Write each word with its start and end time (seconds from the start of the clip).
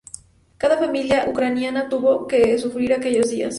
Cada 0.57 0.79
familia 0.79 1.29
ucraniana 1.29 1.87
tuvo 1.87 2.25
que 2.25 2.57
sufrir 2.57 2.91
aquellos 2.91 3.29
días. 3.29 3.49